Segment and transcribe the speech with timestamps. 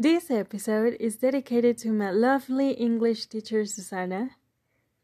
[0.00, 4.30] This episode is dedicated to my lovely English teacher, Susana.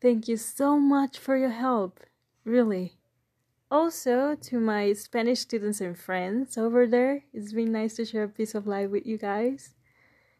[0.00, 2.00] Thank you so much for your help,
[2.46, 2.95] really.
[3.71, 8.29] Also, to my Spanish students and friends over there, it's been nice to share a
[8.29, 9.74] piece of life with you guys.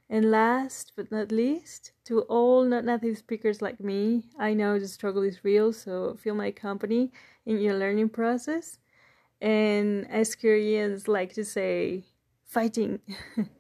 [0.09, 4.89] And last but not least, to all not native speakers like me, I know the
[4.89, 7.13] struggle is real, so feel my company
[7.45, 8.79] in your learning process.
[9.39, 12.05] And as Koreans like to say,
[12.47, 13.01] fighting.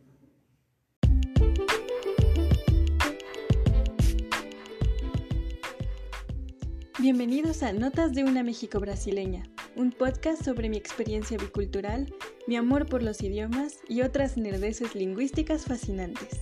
[7.06, 9.44] Bienvenidos a Notas de una México brasileña,
[9.76, 12.12] un podcast sobre mi experiencia bicultural,
[12.48, 16.40] mi amor por los idiomas y otras nerdeces lingüísticas fascinantes.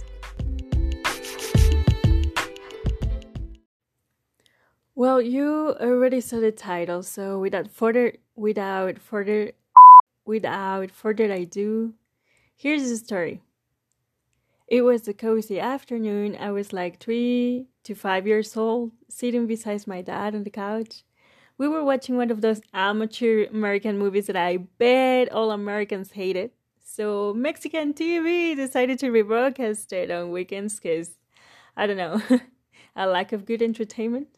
[4.95, 9.53] Well, you already saw the title, so without further without further
[10.25, 11.93] without further ado,
[12.57, 13.43] here's the story.
[14.67, 16.37] It was a cozy afternoon.
[16.41, 21.05] I was like three to five years old, sitting beside my dad on the couch.
[21.59, 26.51] We were watching one of those amateur American movies that I bet all Americans hated.
[26.83, 31.11] So Mexican TV decided to rebroadcast it on weekends because,
[31.77, 32.23] I don't know,
[32.97, 34.29] a lack of good entertainment.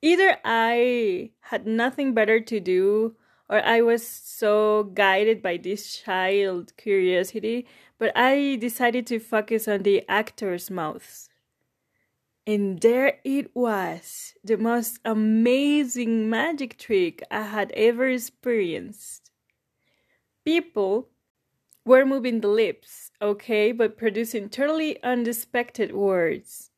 [0.00, 3.16] Either I had nothing better to do
[3.48, 7.66] or I was so guided by this child curiosity,
[7.98, 11.28] but I decided to focus on the actors' mouths.
[12.46, 19.30] And there it was, the most amazing magic trick I had ever experienced.
[20.44, 21.08] People
[21.86, 26.70] were moving the lips, okay, but producing totally unexpected words.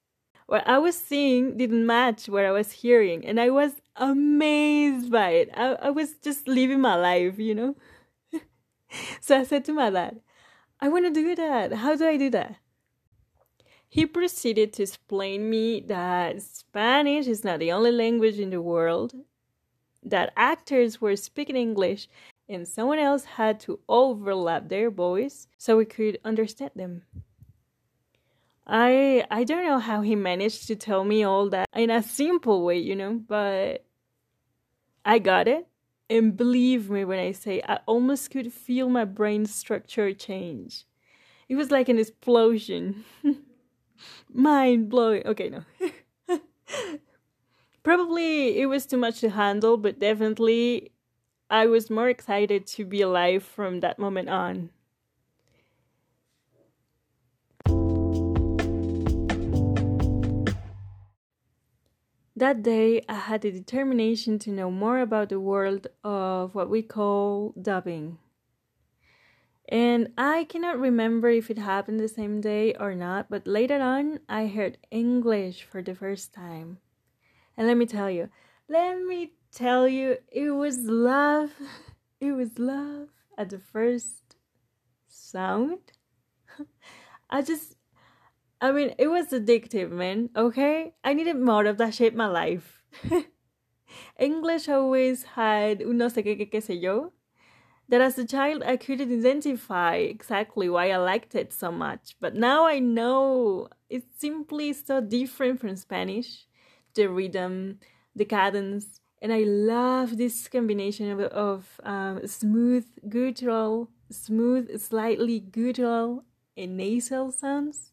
[0.46, 5.30] What I was seeing didn't match what I was hearing, and I was amazed by
[5.30, 5.50] it.
[5.54, 7.76] I, I was just living my life, you know?
[9.20, 10.20] so I said to my dad,
[10.80, 11.72] I want to do that.
[11.72, 12.56] How do I do that?
[13.88, 19.14] He proceeded to explain me that Spanish is not the only language in the world,
[20.02, 22.08] that actors were speaking English
[22.48, 27.02] and someone else had to overlap their voice so we could understand them.
[28.66, 32.64] I I don't know how he managed to tell me all that in a simple
[32.64, 33.84] way, you know, but
[35.04, 35.66] I got it.
[36.08, 40.84] And believe me when I say I almost could feel my brain structure change.
[41.48, 43.04] It was like an explosion.
[44.32, 45.26] Mind blowing.
[45.26, 45.64] Okay, no.
[47.82, 50.92] Probably it was too much to handle, but definitely
[51.50, 54.70] I was more excited to be alive from that moment on.
[62.36, 66.82] That day, I had the determination to know more about the world of what we
[66.82, 68.18] call dubbing.
[69.68, 74.20] And I cannot remember if it happened the same day or not, but later on,
[74.28, 76.78] I heard English for the first time.
[77.56, 78.28] And let me tell you,
[78.68, 81.52] let me tell you, it was love.
[82.18, 84.36] It was love at the first
[85.06, 85.92] sound.
[87.30, 87.75] I just
[88.60, 90.30] I mean, it was addictive, man.
[90.34, 92.82] Okay, I needed more of that shit in my life.
[94.18, 97.12] English always had un no sé qué, qué, qué sé yo.
[97.88, 102.34] That as a child I couldn't identify exactly why I liked it so much, but
[102.34, 106.46] now I know it's simply so different from Spanish.
[106.94, 107.78] The rhythm,
[108.14, 116.24] the cadence, and I love this combination of, of um, smooth guttural, smooth, slightly guttural,
[116.56, 117.92] and nasal sounds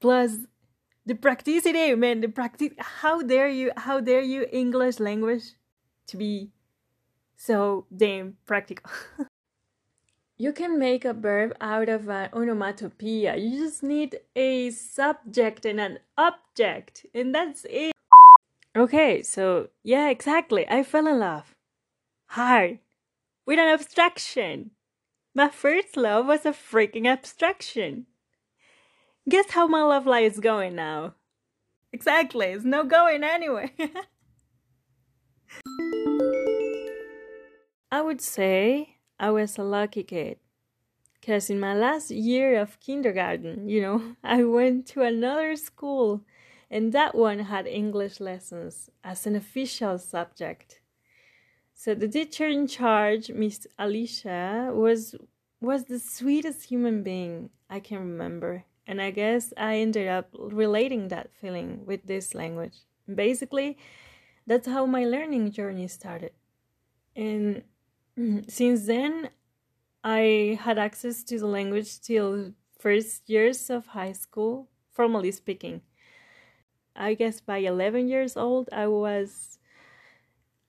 [0.00, 0.38] plus
[1.06, 5.54] the practicity man the practice how dare you how dare you english language
[6.06, 6.50] to be
[7.36, 8.90] so damn practical?
[10.40, 13.36] You can make a verb out of an onomatopoeia.
[13.36, 17.92] You just need a subject and an object and that's it.
[18.74, 20.66] Okay so yeah exactly.
[20.66, 21.54] I fell in love.
[22.28, 22.78] Hard.
[23.44, 24.70] With an abstraction.
[25.34, 28.06] My first love was a freaking abstraction
[29.28, 31.14] Guess how my love life is going now?
[31.92, 33.70] Exactly, it's no going anywhere.
[37.92, 40.38] I would say I was a lucky kid.
[41.20, 46.22] Because in my last year of kindergarten, you know, I went to another school
[46.70, 50.80] and that one had English lessons as an official subject.
[51.74, 55.14] So the teacher in charge, Miss Alicia, was
[55.60, 58.64] was the sweetest human being I can remember.
[58.86, 62.74] And I guess I ended up relating that feeling with this language.
[63.12, 63.78] Basically,
[64.46, 66.32] that's how my learning journey started.
[67.14, 67.62] And
[68.48, 69.30] since then,
[70.02, 75.82] I had access to the language till first years of high school, formally speaking.
[76.96, 79.58] I guess by 11 years old, I was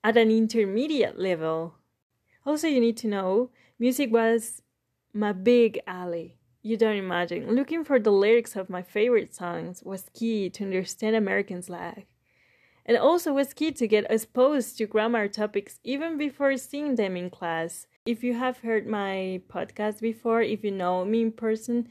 [0.04, 1.74] at an intermediate level.
[2.44, 4.62] Also, you need to know music was
[5.12, 6.38] my big alley.
[6.62, 7.54] You don't imagine.
[7.56, 12.04] Looking for the lyrics of my favorite songs was key to understand American slang.
[12.86, 17.30] And also was key to get exposed to grammar topics even before seeing them in
[17.30, 17.86] class.
[18.06, 21.88] If you have heard my podcast before, if you know me in person,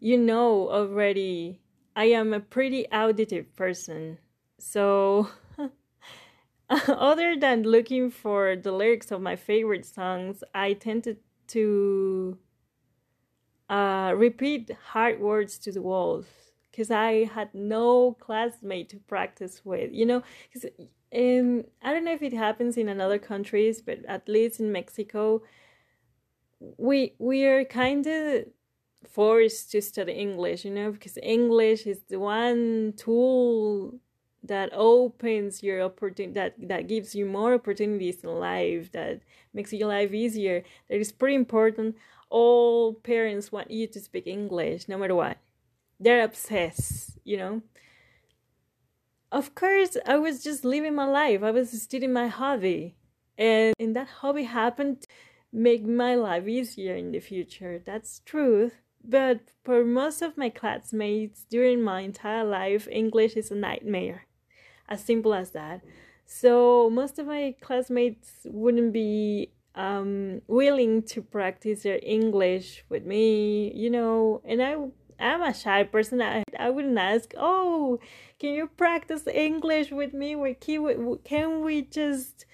[0.00, 1.60] you know already
[1.94, 4.18] I am a pretty auditive person.
[4.58, 5.28] So,
[6.70, 11.18] other than looking for the lyrics of my favorite songs, I tended
[11.48, 12.38] to
[13.68, 16.26] uh, repeat hard words to the walls
[16.70, 19.92] because I had no classmate to practice with.
[19.92, 20.22] You know,
[20.52, 20.70] because
[21.10, 25.42] in I don't know if it happens in other countries, but at least in Mexico,
[26.78, 28.44] we we are kind of
[29.08, 30.64] forced to study English.
[30.64, 34.00] You know, because English is the one tool
[34.42, 39.20] that opens your opportunity that that gives you more opportunities in life that
[39.52, 41.96] makes your life easier that is pretty important
[42.28, 45.38] all parents want you to speak english no matter what.
[46.00, 47.62] They're obsessed you know?
[49.32, 51.42] Of course i was just living my life.
[51.42, 52.96] I was studying my hobby.
[53.36, 55.08] And, and that hobby happened to
[55.52, 57.82] make my life easier in the future.
[57.84, 58.74] That's truth.
[59.04, 64.26] But for most of my classmates during my entire life english is a nightmare.
[64.88, 65.82] As simple as that.
[66.24, 73.72] So most of my classmates wouldn't be um, willing to practice their english with me
[73.74, 74.76] you know and i
[75.18, 76.20] I'm a shy person.
[76.20, 77.98] I, I wouldn't ask, oh,
[78.38, 80.34] can you practice English with me?
[80.60, 82.44] Can can we just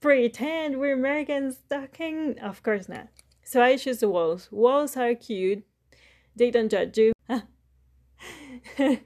[0.00, 2.38] pretend we're Americans talking?
[2.38, 3.08] Of course not.
[3.44, 4.48] So I choose the walls.
[4.50, 5.64] Walls are cute.
[6.36, 7.12] They don't judge you.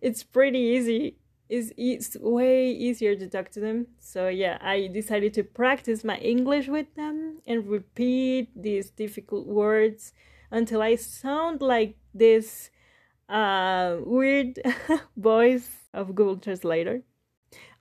[0.00, 1.16] it's pretty easy.
[1.48, 3.88] It's, it's way easier to talk to them.
[3.98, 10.12] So yeah, I decided to practice my English with them and repeat these difficult words
[10.50, 12.70] until I sound like this
[13.28, 14.58] uh, weird
[15.16, 17.02] voice of Google Translator.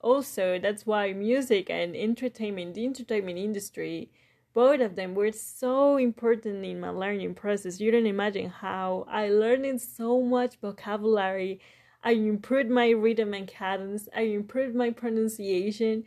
[0.02, 4.12] Also, that's why music and entertainment, the entertainment industry,
[4.54, 7.80] both of them were so important in my learning process.
[7.80, 11.60] You don't imagine how I learned so much vocabulary.
[12.04, 14.10] I improved my rhythm and cadence.
[14.16, 16.04] I improved my pronunciation.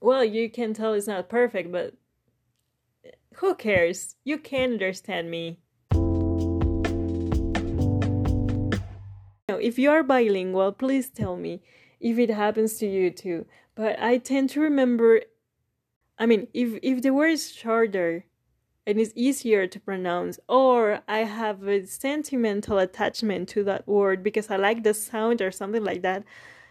[0.00, 1.94] Well, you can tell it's not perfect, but
[3.34, 4.14] who cares?
[4.24, 5.58] You can understand me.
[9.48, 11.62] Now, If you are bilingual, please tell me
[12.00, 13.46] if it happens to you too.
[13.74, 15.22] But I tend to remember
[16.18, 18.24] I mean, if if the word is shorter
[18.86, 24.50] and it's easier to pronounce, or I have a sentimental attachment to that word because
[24.50, 26.24] I like the sound or something like that,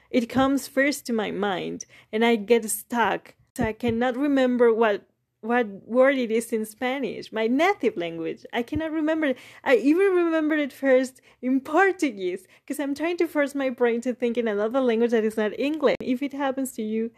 [0.10, 3.36] it comes first to my mind and I get stuck.
[3.58, 5.06] So I cannot remember what
[5.42, 8.46] what word it is in Spanish, my native language.
[8.52, 9.28] I cannot remember.
[9.28, 9.38] It.
[9.64, 14.14] I even remember it first in Portuguese because I'm trying to force my brain to
[14.14, 15.98] think in another language that is not English.
[16.00, 17.12] If it happens to you,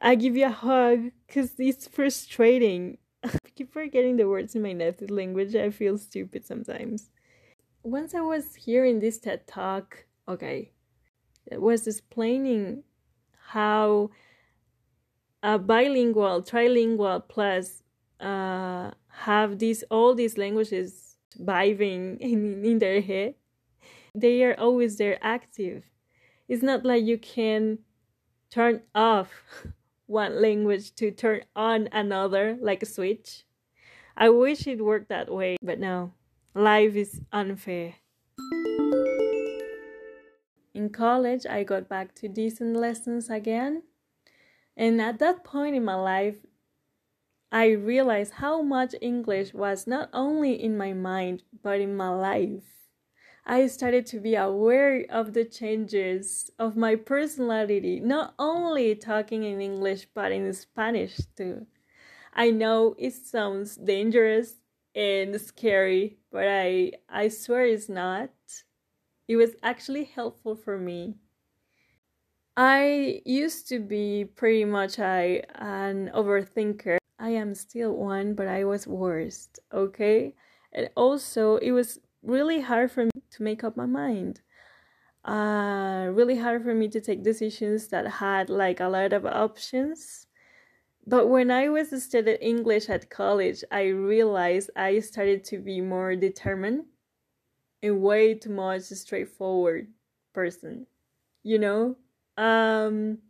[0.00, 2.98] I give you a hug because it's frustrating.
[3.24, 5.54] I keep forgetting the words in my native language.
[5.54, 7.10] I feel stupid sometimes.
[7.82, 10.72] Once I was hearing this TED talk, okay,
[11.46, 12.84] it was explaining
[13.48, 14.10] how
[15.42, 17.82] a bilingual, trilingual plus
[18.20, 23.34] uh, have these all these languages vibing in, in their head.
[24.14, 25.84] They are always there active.
[26.48, 27.78] It's not like you can
[28.50, 29.30] turn off
[30.08, 33.44] one language to turn on another like a switch.
[34.16, 36.14] I wish it worked that way, but no.
[36.54, 37.94] Life is unfair.
[40.74, 43.84] In college, I got back to decent lessons again
[44.78, 46.36] and at that point in my life,
[47.50, 52.77] I realized how much English was not only in my mind, but in my life.
[53.48, 59.60] I started to be aware of the changes of my personality, not only talking in
[59.60, 61.66] English, but in Spanish too.
[62.34, 64.56] I know it sounds dangerous
[64.94, 68.30] and scary, but I, I swear it's not.
[69.28, 71.16] It was actually helpful for me
[72.56, 76.98] I used to be pretty much a, an overthinker.
[77.18, 80.34] I am still one, but I was worst, okay?
[80.72, 84.40] And also, it was really hard for me to make up my mind.
[85.24, 90.28] Uh, really hard for me to take decisions that had like a lot of options
[91.08, 96.14] but when I was studying English at college, I realized I started to be more
[96.14, 96.84] determined
[97.82, 99.88] and way too much straightforward
[100.34, 100.86] person.
[101.42, 101.96] You know?
[102.36, 103.20] Um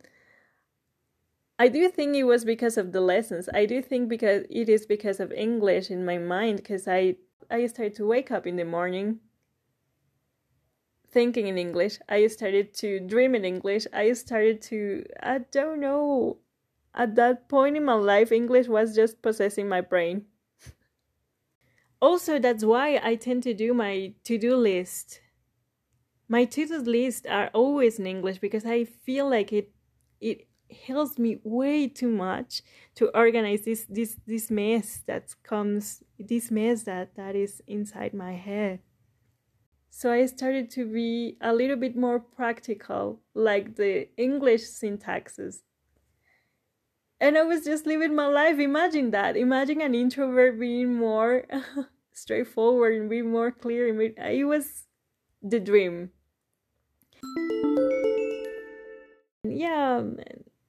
[1.57, 3.47] I do think it was because of the lessons.
[3.53, 7.15] I do think because it is because of English in my mind because I
[7.49, 9.21] I started to wake up in the morning
[11.11, 11.99] thinking in English.
[12.07, 13.87] I started to dream in English.
[13.93, 16.37] I started to I don't know.
[16.93, 20.25] At that point in my life English was just possessing my brain.
[22.01, 25.21] also that's why I tend to do my to-do list.
[26.27, 29.71] My to-do list are always in English because I feel like it
[30.21, 30.47] it
[30.85, 32.61] helps me way too much
[32.95, 38.33] to organize this this this mess that comes this mess that that is inside my
[38.33, 38.79] head
[39.89, 45.61] so i started to be a little bit more practical like the english syntaxes.
[47.21, 48.59] And i was just living my life.
[48.59, 49.35] Imagine that.
[49.35, 51.43] Imagine an introvert being more
[52.13, 53.89] straightforward and being more clear.
[53.91, 54.85] It was
[55.41, 56.11] the dream.
[59.43, 60.03] Yeah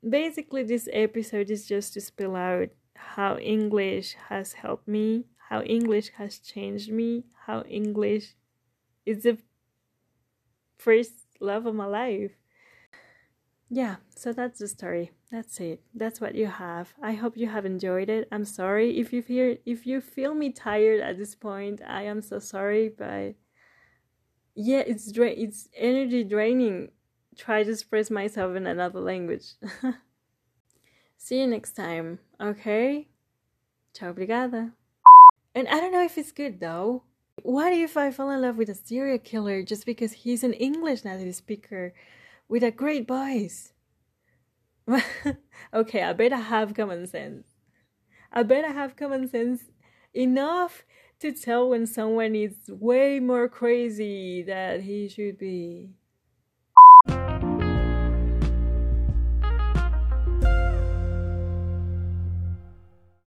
[0.08, 6.10] basically this episode is just to spill out how english has helped me how english
[6.16, 8.34] has changed me how english
[9.10, 9.38] is the
[10.78, 12.32] first love of my life
[13.68, 17.64] yeah so that's the story that's it that's what you have i hope you have
[17.64, 21.80] enjoyed it i'm sorry if you feel if you feel me tired at this point
[21.86, 23.34] i am so sorry but
[24.54, 26.90] yeah it's dra- it's energy draining
[27.36, 29.54] try to express myself in another language.
[31.16, 33.08] See you next time, okay?
[33.94, 34.72] Ciao, obrigada.
[35.54, 37.02] And I don't know if it's good though.
[37.42, 41.04] What if I fall in love with a serial killer just because he's an English
[41.04, 41.94] native speaker
[42.48, 43.72] with a great voice?
[45.74, 47.46] okay, I better have common sense.
[48.32, 49.62] I better have common sense
[50.14, 50.84] enough
[51.20, 55.90] to tell when someone is way more crazy than he should be.